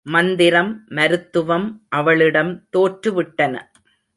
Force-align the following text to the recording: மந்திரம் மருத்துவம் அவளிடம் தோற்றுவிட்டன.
மந்திரம் 0.05 0.71
மருத்துவம் 0.89 1.67
அவளிடம் 1.89 2.51
தோற்றுவிட்டன. 2.77 3.55